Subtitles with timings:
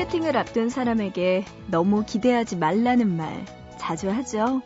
[0.00, 3.44] 소개팅을 앞둔 사람에게 너무 기대하지 말라는 말
[3.76, 4.62] 자주 하죠.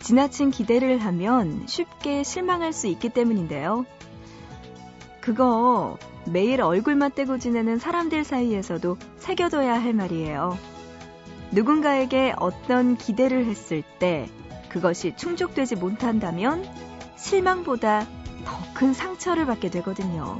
[0.00, 3.84] 지나친 기대를 하면 쉽게 실망할 수 있기 때문인데요.
[5.20, 10.56] 그거 매일 얼굴만 떼고 지내는 사람들 사이에서도 새겨둬야 할 말이에요.
[11.50, 14.28] 누군가에게 어떤 기대를 했을 때
[14.68, 16.64] 그것이 충족되지 못한다면
[17.16, 18.06] 실망보다
[18.44, 20.38] 더 큰 상처를 받게 되거든요.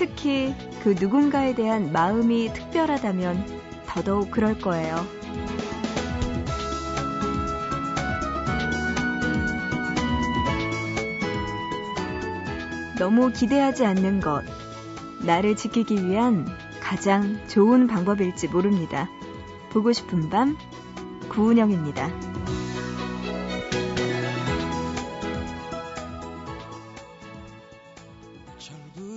[0.00, 4.96] 특히 그 누군가에 대한 마음이 특별하다면 더더욱 그럴 거예요.
[12.98, 14.42] 너무 기대하지 않는 것,
[15.22, 16.46] 나를 지키기 위한
[16.80, 19.10] 가장 좋은 방법일지 모릅니다.
[19.68, 20.56] 보고 싶은 밤,
[21.28, 22.29] 구은영입니다.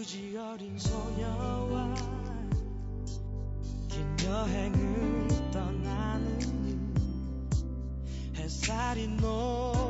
[0.04, 1.96] 수지 어린 소녀와
[3.88, 6.94] 긴 여행을 떠나는
[8.36, 9.83] 햇살이 녹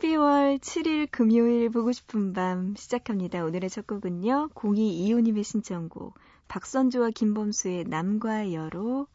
[0.00, 3.44] 12월 7일 금요일 보고 싶은 밤 시작합니다.
[3.44, 4.48] 오늘의 첫 곡은요.
[4.54, 6.14] 0225님의 신청곡
[6.48, 9.06] 박선주와 김범수의 남과 여로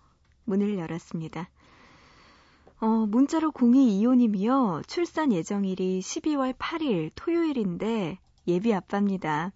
[0.44, 1.50] 문을 열었습니다.
[2.82, 4.88] 어, 문자로 0225님이요.
[4.88, 9.54] 출산 예정일이 12월 8일 토요일인데 예비 아빠입니다.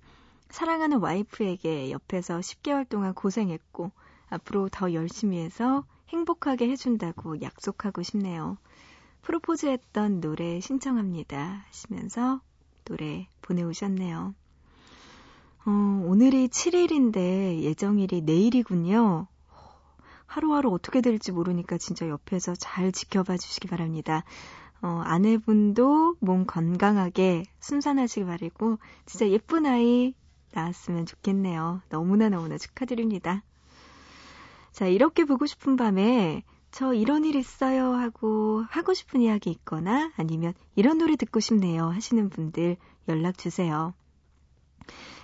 [0.49, 3.91] 사랑하는 와이프에게 옆에서 10개월 동안 고생했고
[4.29, 8.57] 앞으로 더 열심히 해서 행복하게 해준다고 약속하고 싶네요.
[9.21, 12.41] 프로포즈했던 노래 신청합니다 하시면서
[12.85, 14.33] 노래 보내오셨네요.
[15.65, 19.27] 어, 오늘이 7일인데 예정일이 내일이군요.
[20.25, 24.23] 하루하루 어떻게 될지 모르니까 진짜 옆에서 잘 지켜봐 주시기 바랍니다.
[24.81, 30.13] 어, 아내분도 몸 건강하게 순산하시기 바라고 진짜 예쁜 아이
[30.53, 31.81] 낳았으면 좋겠네요.
[31.89, 33.43] 너무나 너무나 축하드립니다.
[34.71, 40.53] 자, 이렇게 보고 싶은 밤에 저 이런 일 있어요 하고 하고 싶은 이야기 있거나 아니면
[40.75, 43.93] 이런 노래 듣고 싶네요 하시는 분들 연락 주세요.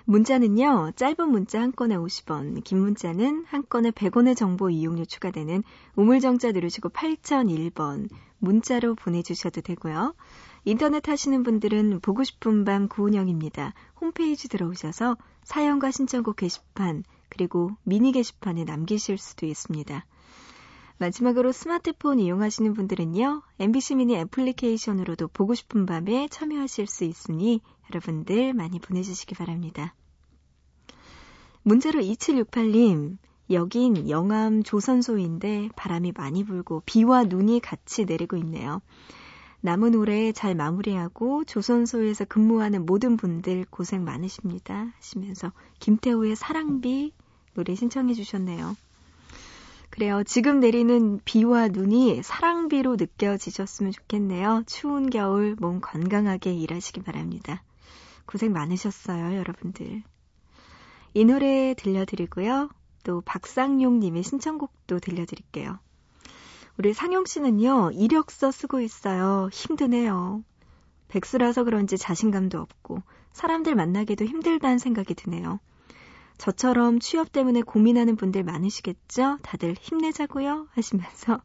[0.07, 5.63] 문자는요, 짧은 문자 한 건에 50원, 긴 문자는 한 건에 100원의 정보 이용료 추가되는
[5.95, 10.13] 우물정자 누르시고 8001번 문자로 보내주셔도 되고요.
[10.63, 13.73] 인터넷 하시는 분들은 보고 싶은 밤 구운영입니다.
[13.99, 20.05] 홈페이지 들어오셔서 사연과 신청곡 게시판, 그리고 미니 게시판에 남기실 수도 있습니다.
[20.97, 28.79] 마지막으로 스마트폰 이용하시는 분들은요, MBC 미니 애플리케이션으로도 보고 싶은 밤에 참여하실 수 있으니 여러분들 많이
[28.79, 29.93] 보내주시기 바랍니다.
[31.63, 33.17] 문자로 2768님,
[33.51, 38.81] 여긴 영암 조선소인데 바람이 많이 불고 비와 눈이 같이 내리고 있네요.
[39.61, 44.93] 남은 올해 잘 마무리하고 조선소에서 근무하는 모든 분들 고생 많으십니다.
[44.97, 47.13] 하시면서 김태우의 사랑비
[47.53, 48.75] 노래 신청해 주셨네요.
[49.89, 50.23] 그래요.
[50.23, 54.63] 지금 내리는 비와 눈이 사랑비로 느껴지셨으면 좋겠네요.
[54.65, 57.63] 추운 겨울 몸 건강하게 일하시기 바랍니다.
[58.25, 60.03] 고생 많으셨어요, 여러분들.
[61.13, 62.69] 이 노래 들려드리고요.
[63.03, 65.79] 또 박상용 님의 신청곡도 들려드릴게요.
[66.77, 69.49] 우리 상용 씨는요, 이력서 쓰고 있어요.
[69.53, 70.43] 힘드네요.
[71.07, 75.59] 백수라서 그런지 자신감도 없고, 사람들 만나기도 힘들다는 생각이 드네요.
[76.37, 79.39] 저처럼 취업 때문에 고민하는 분들 많으시겠죠?
[79.41, 81.41] 다들 힘내자고요 하시면서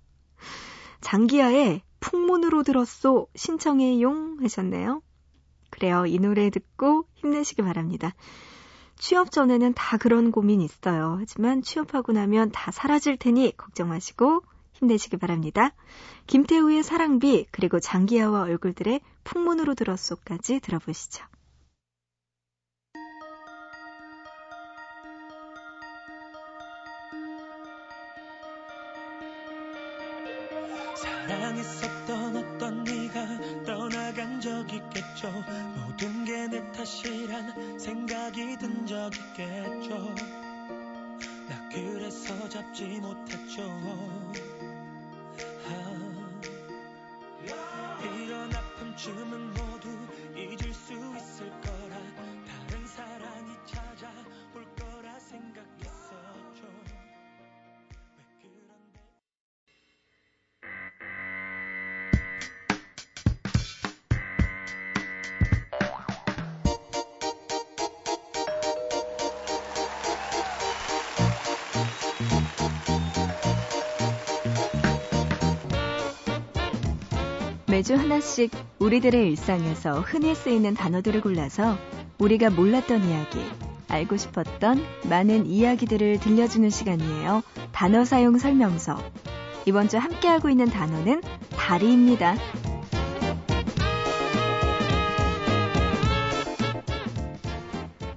[1.01, 5.03] 장기하에 풍문으로 들었소 신청해용 하셨네요.
[5.71, 6.05] 그래요.
[6.07, 8.15] 이 노래 듣고 힘내시기 바랍니다.
[8.97, 11.17] 취업 전에는 다 그런 고민 있어요.
[11.21, 14.43] 하지만 취업하고 나면 다 사라질 테니 걱정 마시고
[14.75, 15.73] 힘내시기 바랍니다.
[16.27, 21.25] 김태우의 사랑비 그리고 장기하와 얼굴들의 풍문으로 들었소까지 들어보시죠.
[34.41, 35.31] 떠나간 적 있겠죠.
[35.77, 40.15] 모든 게 내 탓이란 생각이 든 적 있겠죠.
[41.49, 43.63] 나 그래서 잡지 못했죠
[77.71, 78.51] 매주 하나씩
[78.81, 81.79] 우리들의 일상에서 흔히 쓰이는 단어들을 골라서
[82.19, 83.39] 우리가 몰랐던 이야기,
[83.87, 87.43] 알고 싶었던 많은 이야기들을 들려주는 시간이에요.
[87.71, 89.01] 단어 사용 설명서.
[89.67, 91.23] 이번 주 함께하고 있는 단어는
[91.57, 92.35] 다리입니다.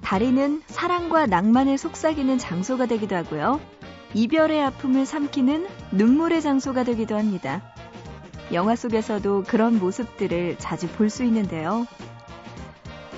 [0.02, 3.60] 다리는 사랑과 낭만을 속삭이는 장소가 되기도 하고요.
[4.14, 7.73] 이별의 아픔을 삼키는 눈물의 장소가 되기도 합니다.
[8.54, 11.86] 영화 속에서도 그런 모습들을 자주 볼 수 있는데요.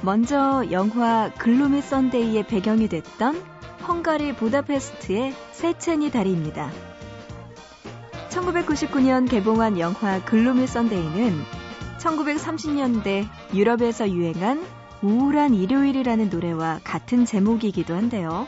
[0.03, 3.43] 먼저 영화 Gloomy Sunday의 배경이 됐던
[3.87, 6.71] 헝가리 부다페스트의 세체니 다리입니다.
[8.31, 11.43] 1999년 개봉한 영화 Gloomy Sunday는
[11.99, 14.65] 1930년대 유럽에서 유행한
[15.03, 18.47] 우울한 일요일이라는 노래와 같은 제목이기도 한데요.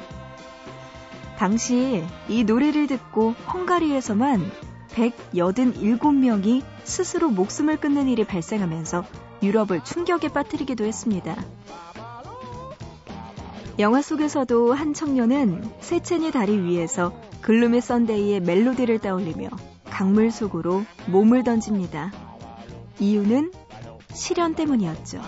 [1.39, 9.05] 당시 이 노래를 듣고 헝가리에서만 187명이 스스로 목숨을 끊는 일이 발생하면서
[9.43, 11.37] 유럽을 충격에 빠뜨리기도 했습니다.
[13.79, 17.13] 영화 속에서도 한 청년은 세첸이 다리 위에서
[17.43, 19.49] 글루미 썬데이의 멜로디를 떠올리며
[19.85, 22.13] 강물 속으로 몸을 던집니다.
[22.99, 23.53] 이유는
[24.13, 25.21] 시련 때문이었죠.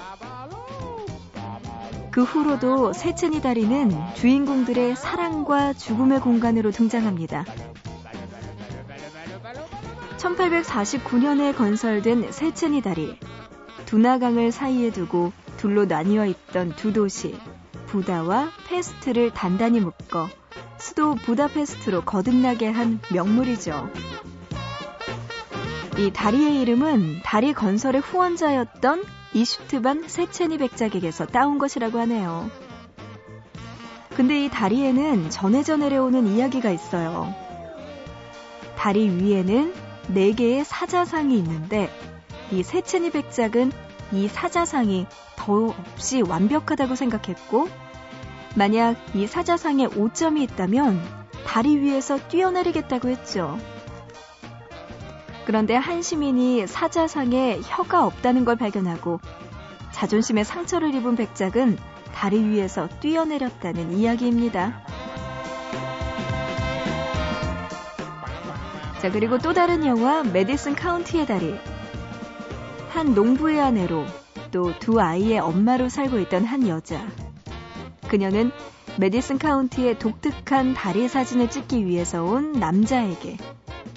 [2.10, 7.44] 그 후로도 세첸이 다리는 주인공들의 사랑과 죽음의 공간으로 등장합니다.
[10.20, 13.18] 1849년에 건설된 세첸이 다리.
[13.86, 17.38] 두나강을 사이에 두고 둘로 나뉘어 있던 두 도시,
[17.86, 20.28] 부다와 페스트를 단단히 묶어
[20.78, 23.90] 수도 부다페스트로 거듭나게 한 명물이죠.
[25.98, 29.02] 이 다리의 이름은 다리 건설의 후원자였던
[29.32, 32.50] 이슈트반 세체니 백작에게서 따온 것이라고 하네요.
[34.16, 37.34] 근데 이 다리에는 전해져 내려오는 이야기가 있어요.
[38.76, 41.88] 다리 위에는 네 개의 사자상이 있는데
[42.50, 43.70] 이 세체니 백작은
[44.12, 47.68] 이 사자상이 더없이 완벽하다고 생각했고
[48.56, 51.00] 만약 이 사자상에 오점이 있다면
[51.46, 53.58] 다리 위에서 뛰어내리겠다고 했죠.
[55.46, 59.20] 그런데 한 시민이 사자상에 혀가 없다는 걸 발견하고
[59.92, 61.78] 자존심에 상처를 입은 백작은
[62.12, 64.84] 다리 위에서 뛰어내렸다는 이야기입니다.
[69.00, 71.54] 자, 그리고 또 다른 영화 메디슨 카운티의 다리.
[72.90, 74.04] 한 농부의 아내로
[74.50, 77.06] 또 두 아이의 엄마로 살고 있던 한 여자.
[78.08, 78.50] 그녀는
[78.98, 83.38] 메디슨 카운티의 독특한 다리 사진을 찍기 위해서 온 남자에게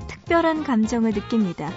[0.08, 1.72] 특별한 감정을 느낍니다.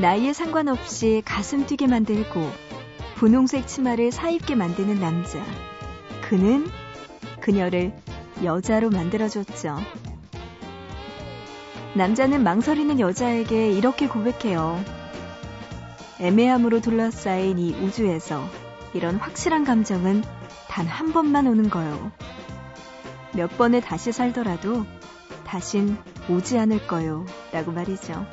[0.00, 2.50] 나이에 상관없이 가슴 뛰게 만들고
[3.14, 5.40] 분홍색 치마를 사입게 만드는 남자.
[6.28, 6.66] 그는
[7.40, 7.92] 그녀를
[8.42, 9.78] 여자로 만들어줬죠.
[11.94, 14.82] 남자는 망설이는 여자에게 이렇게 고백해요.
[16.20, 18.44] 애매함으로 둘러싸인 이 우주에서
[18.94, 20.22] 이런 확실한 감정은
[20.68, 22.10] 단 한 번만 오는 거요.
[23.32, 24.84] 몇 번에 다시 살더라도
[25.46, 25.96] 다신
[26.28, 27.24] 오지 않을 거요.
[27.52, 28.26] 라고 말이죠.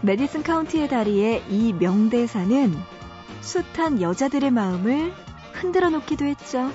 [0.00, 2.74] 메디슨 카운티의 다리의 이 명대사는
[3.42, 5.12] 숱한 여자들의 마음을
[5.52, 6.72] 흔들어 놓기도 했죠.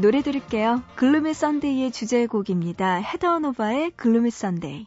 [0.00, 0.82] 노래 들을게요.
[0.94, 3.00] Gloomy Sunday의 주제곡입니다.
[3.00, 4.86] 헤더노바의 Gloomy Sunday.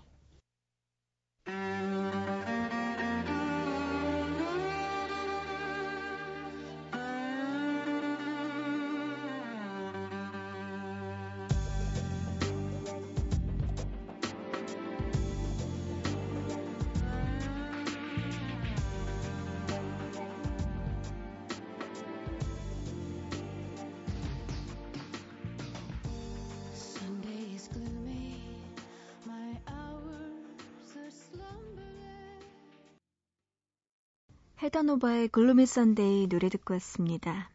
[34.82, 37.52] 헤더노바의 Gloomy Sunday 노래 듣고 왔습니다.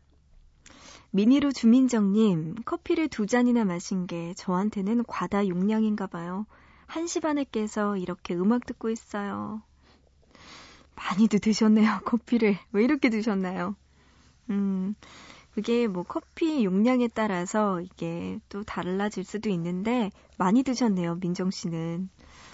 [1.11, 6.47] 미니로 주민정님, 커피를 두 잔이나 마신 게 저한테는 과다 용량인가 봐요.
[6.87, 9.61] 한시 반에 깨서 이렇게 음악 듣고 있어요.
[10.95, 12.59] 많이도 드셨네요, 커피를.
[12.71, 13.75] 왜 이렇게 드셨나요?
[14.51, 14.95] 음,
[15.53, 22.09] 그게 뭐 커피 용량에 따라서 이게 또 달라질 수도 있는데, 많이 드셨네요, 민정 씨는.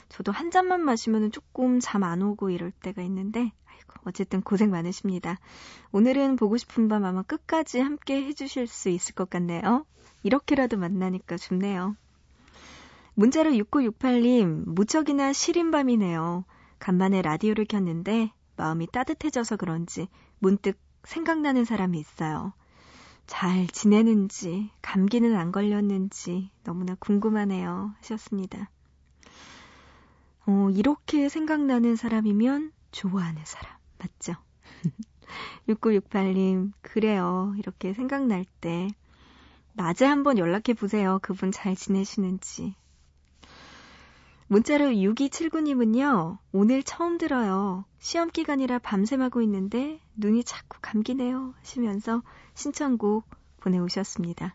[0.08, 3.52] 저도 한 잔만 마시면 조금 잠 안 오고 이럴 때가 있는데,
[4.04, 5.38] 어쨌든 고생 많으십니다.
[5.92, 9.86] 오늘은 보고 싶은 밤 아마 끝까지 함께 해주실 수 있을 것 같네요.
[10.22, 11.96] 이렇게라도 만나니까 좋네요.
[13.14, 16.44] 문자로 6968님, 무척이나 시린 밤이네요.
[16.78, 20.08] 간만에 라디오를 켰는데 마음이 따뜻해져서 그런지
[20.38, 22.52] 문득 생각나는 사람이 있어요.
[23.26, 27.94] 잘 지내는지, 감기는 안 걸렸는지 너무나 궁금하네요.
[27.98, 28.70] 하셨습니다.
[30.46, 33.76] 어, 이렇게 생각나는 사람이면 좋아하는 사람.
[33.98, 34.34] 맞죠?
[35.68, 37.54] 6968님, 그래요.
[37.58, 38.88] 이렇게 생각날 때,
[39.74, 41.18] 낮에 한번 연락해 보세요.
[41.22, 42.74] 그분 잘 지내시는지.
[44.48, 47.86] 문자로 6279님은요, 오늘 처음 들어요.
[47.98, 51.54] 시험 기간이라 밤샘하고 있는데 눈이 자꾸 감기네요.
[51.60, 52.22] 하시면서
[52.54, 53.24] 신청곡
[53.60, 54.54] 보내오셨습니다.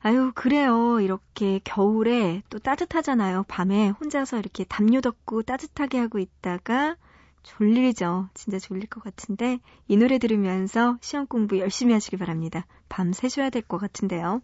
[0.00, 1.00] 아유, 그래요.
[1.00, 3.44] 이렇게 겨울에 또 따뜻하잖아요.
[3.46, 6.96] 밤에 혼자서 이렇게 담요 덮고 따뜻하게 하고 있다가
[7.44, 8.28] 졸리죠.
[8.34, 12.66] 진짜 졸릴 것 같은데 이 노래 들으면서 시험 공부 열심히 하시기 바랍니다.
[12.88, 14.42] 밤 새셔야 될 것 같은데요.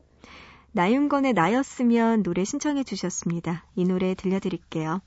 [0.73, 3.65] 나윤건의 나였으면 노래 신청해 주셨습니다.
[3.75, 5.01] 이 노래 들려드릴게요.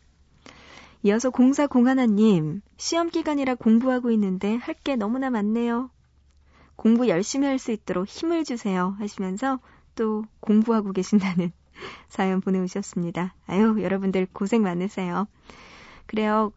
[1.04, 5.90] 이어서 공사 공하나님, 시험 기간이라 공부하고 있는데 할 게 너무나 많네요.
[6.76, 8.96] 공부 열심히 할 수 있도록 힘을 주세요.
[9.00, 9.60] 하시면서
[9.96, 11.52] 또 공부하고 계신다는
[12.10, 13.36] 사연 보내오셨습니다.
[13.48, 15.28] 아유, 여러분들 고생 많으세요.
[16.08, 16.52] 그래요.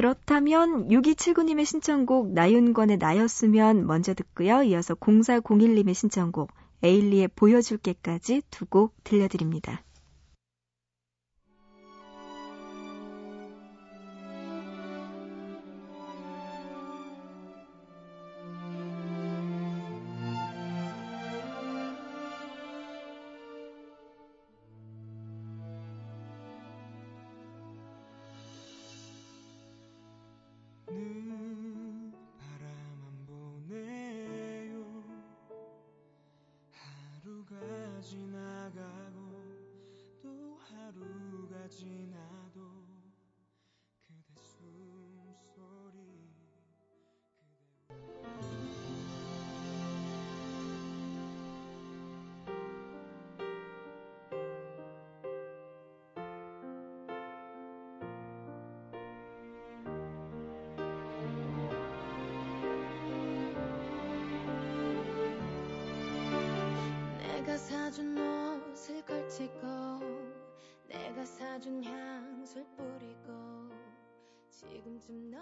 [0.00, 4.62] 그렇다면 6279님의 신청곡 나윤건의 나였으면 먼저 듣고요.
[4.62, 6.50] 이어서 0401님의 신청곡
[6.82, 9.82] 에일리의 보여줄게까지 두 곡 들려드립니다.
[67.56, 69.60] 사준 옷을 걸치고
[70.86, 73.70] 내가 사준 향수를 뿌리고
[74.50, 75.38] 지금쯤 너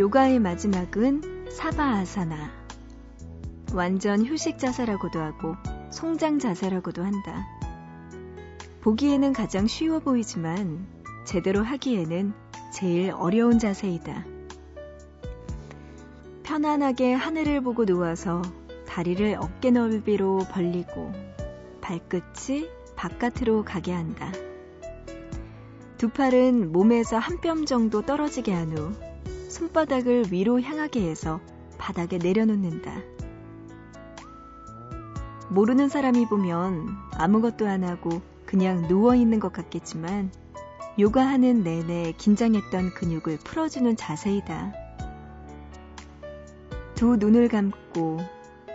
[0.00, 2.50] 요가의 마지막은 사바아사나.
[3.74, 5.56] 완전 휴식 자세라고도 하고
[5.90, 7.46] 송장 자세라고도 한다.
[8.80, 10.86] 보기에는 가장 쉬워 보이지만
[11.26, 12.32] 제대로 하기에는
[12.72, 14.24] 제일 어려운 자세이다.
[16.44, 18.40] 편안하게 하늘을 보고 누워서
[18.88, 21.12] 다리를 어깨 넓이로 벌리고
[21.82, 24.32] 발끝이 바깥으로 가게 한다.
[25.98, 29.09] 두 팔은 몸에서 한 뼘 정도 떨어지게 한 후
[29.60, 31.38] 손바닥을 위로 향하게 해서
[31.76, 33.02] 바닥에 내려놓는다.
[35.50, 36.88] 모르는 사람이 보면
[37.18, 40.32] 아무것도 안 하고 그냥 누워 있는 것 같겠지만
[40.98, 44.72] 요가하는 내내 긴장했던 근육을 풀어주는 자세이다.
[46.94, 48.18] 두 눈을 감고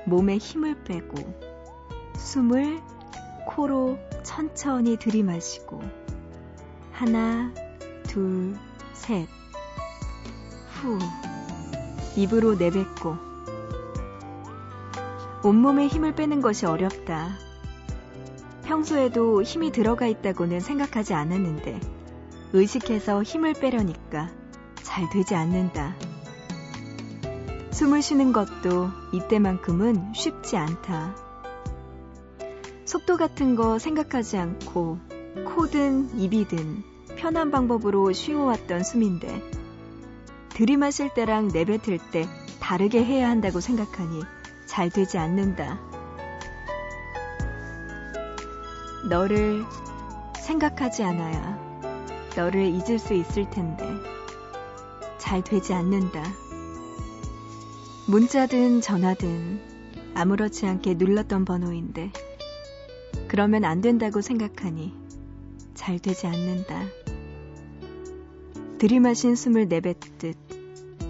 [0.05, 1.15] 몸에 힘을 빼고
[2.15, 2.79] 숨을
[3.47, 5.81] 코로 천천히 들이마시고
[6.91, 7.51] 하나,
[8.03, 8.55] 둘,
[8.93, 9.27] 셋.
[10.85, 10.99] 후
[12.15, 13.17] 입으로 내뱉고
[15.43, 17.37] 온몸에 힘을 빼는 것이 어렵다.
[18.63, 21.79] 평소에도 힘이 들어가 있다고는 생각하지 않았는데
[22.53, 24.29] 의식해서 힘을 빼려니까
[24.81, 25.95] 잘 되지 않는다.
[27.71, 31.15] 숨을 쉬는 것도 이때만큼은 쉽지 않다.
[32.85, 34.99] 속도 같은 거 생각하지 않고
[35.45, 36.83] 코든 입이든
[37.17, 39.54] 편한 방법으로 쉬어왔던 숨인데
[40.55, 42.25] 들이마실 때랑 내뱉을 때
[42.61, 44.21] 다르게 해야 한다고 생각하니
[44.65, 45.77] 잘 되지 않는다.
[49.09, 49.65] 너를
[50.39, 51.59] 생각하지 않아야
[52.37, 53.85] 너를 잊을 수 있을 텐데
[55.17, 56.23] 잘 되지 않는다.
[58.07, 62.13] 문자든 전화든 아무렇지 않게 눌렀던 번호인데
[63.27, 64.93] 그러면 안 된다고 생각하니
[65.73, 66.83] 잘 되지 않는다.
[68.77, 70.44] 들이마신 숨을 내뱉듯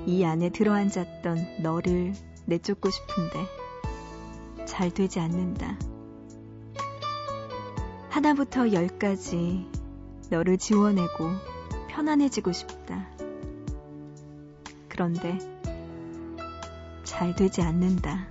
[0.08, 2.14] 이 안에 들어앉았던 너를
[2.46, 5.80] 내쫓고 싶은데 잘 되지 않는다.
[8.10, 9.68] 하나부터 열까지
[10.30, 11.32] 너를 지워내고
[11.90, 13.08] 편안해지고 싶다.
[14.88, 15.40] 그런데
[17.04, 18.28] 잘 되지 않는다.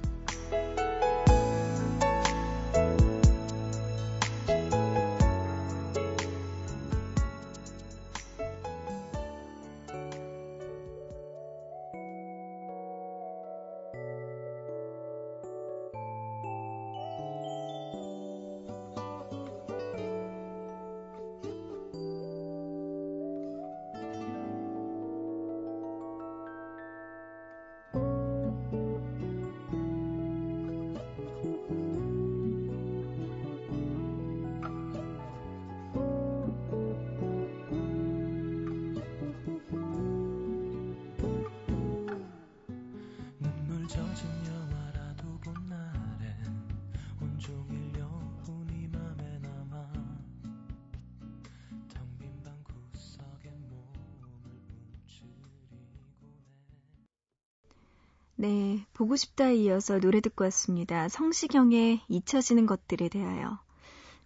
[58.37, 61.09] 네, 보고 싶다에 이어서 노래 듣고 왔습니다.
[61.09, 63.61] 성시경의 잊혀지는 것들에 대하여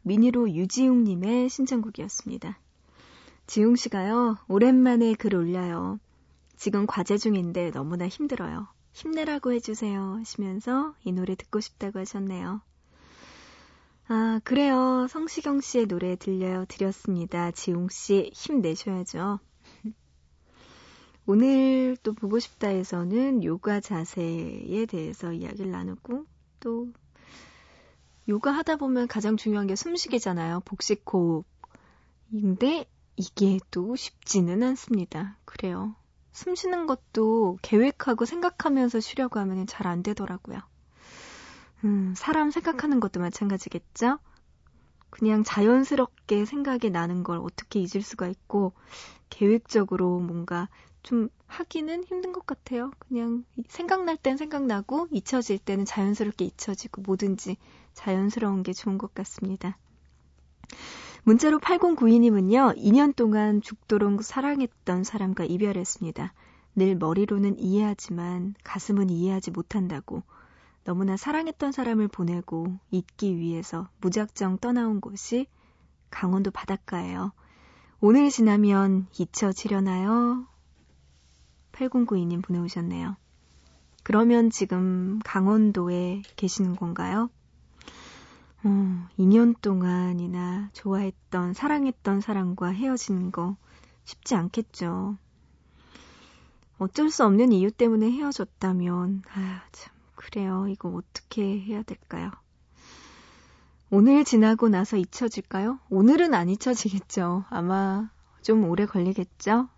[0.03, 2.59] 미니로 유지웅님의 신청곡이었습니다.
[3.47, 5.99] 지웅 씨가요, 오랜만에 글 올려요.
[6.57, 8.69] 지금 과제 중인데 너무나 힘들어요.
[8.93, 10.17] 힘내라고 해주세요.
[10.21, 12.62] 하시면서 이 노래 듣고 싶다고 하셨네요.
[14.09, 15.07] 아, 그래요.
[15.09, 16.64] 성시경 씨의 노래 들려요.
[16.66, 17.51] 드렸습니다.
[17.51, 19.38] 지웅 씨 힘내셔야죠.
[21.31, 26.25] 오늘 또 보고 싶다에서는 요가 자세에 대해서 이야기를 나누고
[26.59, 26.88] 또
[28.31, 30.61] 요가 하다 보면 가장 중요한 게 숨쉬기잖아요.
[30.64, 31.05] 복식
[32.33, 32.87] 호흡인데
[33.17, 35.37] 이게 또 쉽지는 않습니다.
[35.45, 35.95] 그래요.
[36.33, 40.61] 숨 쉬는 것도 계획하고 생각하면서 쉬려고 하면 잘 안 되더라고요.
[41.85, 44.19] 음, 사람 생각하는 것도 마찬가지겠죠?
[45.11, 48.73] 그냥 자연스럽게 생각이 나는 걸 어떻게 잊을 수가 있고,
[49.31, 50.69] 계획적으로 뭔가
[51.02, 52.90] 좀 하기는 힘든 것 같아요.
[52.98, 57.56] 그냥 생각날 땐 생각나고 잊혀질 때는 자연스럽게 잊혀지고 뭐든지
[57.94, 59.78] 자연스러운 게 좋은 것 같습니다.
[61.24, 66.32] 문자로 8092님은요, 2년 동안 죽도록 사랑했던 사람과 이별했습니다.
[66.76, 70.22] 늘 머리로는 이해하지만 가슴은 이해하지 못한다고
[70.84, 75.48] 너무나 사랑했던 사람을 보내고 잊기 위해서 무작정 떠나온 곳이
[76.08, 77.32] 강원도 바닷가예요.
[78.00, 80.46] 오늘 지나면 잊혀지려나요?
[81.79, 83.17] 8092님 보내오셨네요.
[84.03, 87.31] 그러면 지금 강원도에 계시는 건가요?
[88.64, 93.57] 어, 2년 동안이나 좋아했던, 사랑했던 사람과 헤어지는 거
[94.05, 95.17] 쉽지 않겠죠.
[96.79, 100.67] 어쩔 수 없는 이유 때문에 헤어졌다면, 아, 참, 그래요.
[100.69, 102.31] 이거 어떻게 해야 될까요?
[103.91, 105.79] 오늘 지나고 나서 잊혀질까요?
[105.91, 107.45] 오늘은 안 잊혀지겠죠.
[107.49, 108.11] 아마
[108.43, 109.69] 좀 오래 걸리겠죠?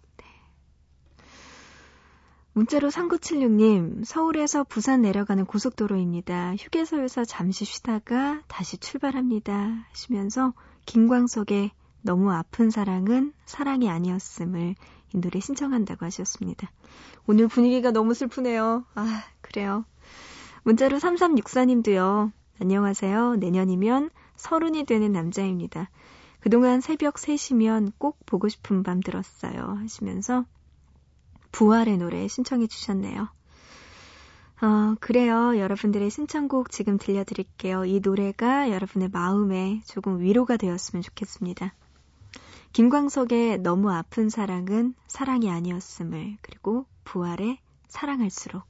[2.60, 6.56] 문자로 3976님, 서울에서 부산 내려가는 고속도로입니다.
[6.56, 9.86] 휴게소에서 잠시 쉬다가 다시 출발합니다.
[9.90, 10.52] 하시면서
[10.84, 11.70] 김광석의
[12.02, 14.74] 너무 아픈 사랑은 사랑이 아니었음을
[15.14, 16.70] 이 노래 신청한다고 하셨습니다.
[17.26, 18.84] 오늘 분위기가 너무 슬프네요.
[18.94, 19.86] 아, 그래요.
[20.62, 22.30] 문자로 3364님도요.
[22.60, 23.36] 안녕하세요.
[23.36, 25.88] 내년이면 서른이 되는 남자입니다.
[26.40, 29.78] 그동안 새벽 3시면 꼭 보고 싶은 밤 들었어요.
[29.80, 30.44] 하시면서
[31.52, 33.28] 부활의 노래 신청해 주셨네요.
[34.62, 35.58] 어, 그래요.
[35.58, 37.86] 여러분들의 신청곡 지금 들려드릴게요.
[37.86, 41.74] 이 노래가 여러분의 마음에 조금 위로가 되었으면 좋겠습니다.
[42.72, 47.58] 김광석의 너무 아픈 사랑은 사랑이 아니었음을, 그리고 부활의
[47.88, 48.69] 사랑할수록.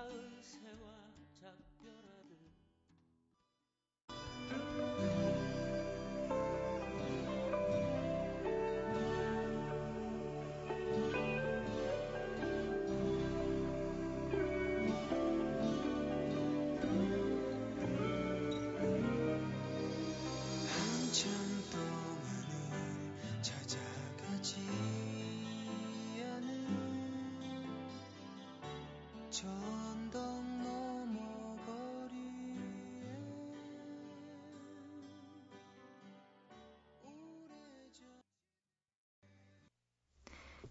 [0.00, 0.29] out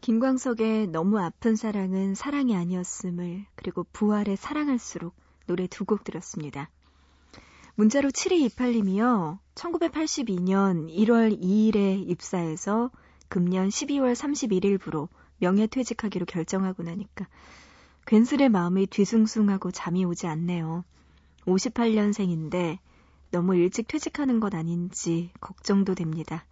[0.01, 5.13] 김광석의 너무 아픈 사랑은 사랑이 아니었음을 그리고 부활의 사랑할수록
[5.45, 6.69] 노래 두 곡 들었습니다.
[7.75, 9.39] 문자로 7228님이요.
[9.55, 12.91] 1982년 1월 2일에 입사해서
[13.27, 15.07] 금년 12월 31일부로
[15.39, 17.27] 명예퇴직하기로 결정하고 나니까
[18.05, 20.83] 괜스레 마음이 뒤숭숭하고 잠이 오지 않네요.
[21.45, 22.79] 58년생인데
[23.31, 26.45] 너무 일찍 퇴직하는 것 아닌지 걱정도 됩니다.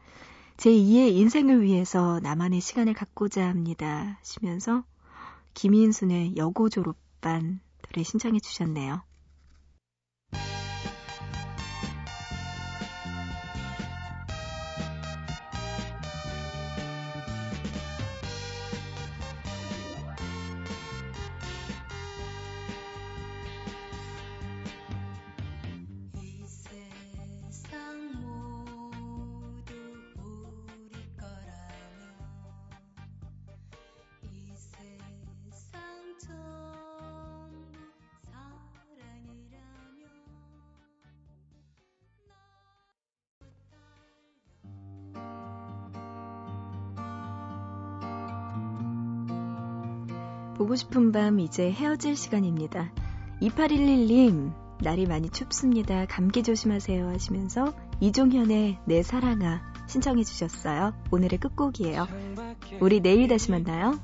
[0.57, 4.17] 제2의 인생을 위해서 나만의 시간을 갖고자 합니다.
[4.23, 4.83] 시면서
[5.53, 9.03] 김인순의 여고 졸업반 노래 신청해 주셨네요.
[50.57, 52.91] 보고 싶은 밤 이제 헤어질 시간입니다.
[53.41, 56.07] 2811님, 날이 많이 춥습니다.
[56.07, 60.93] 감기 조심하세요 하시면서 이종현의 내 사랑아 신청해 주셨어요.
[61.11, 62.07] 오늘의 끝곡이에요.
[62.81, 63.99] 우리 내일 다시 만나요.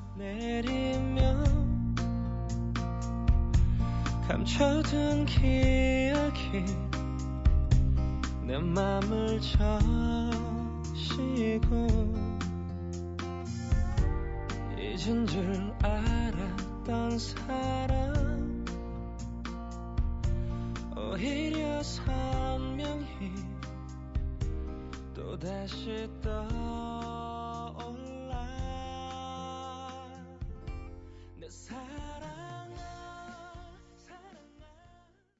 [4.27, 6.65] 감춰둔 기억이
[8.45, 9.41] 내 맘을
[11.01, 11.87] 저시고
[14.77, 16.22] 잊은 줄 알
[16.83, 18.65] 았던 사람
[20.97, 23.31] 오히려 선명히
[25.13, 27.02] 또다시 떠